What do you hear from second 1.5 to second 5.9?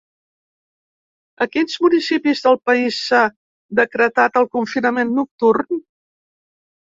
quins municipis del país s’ha decretat el confinament nocturn?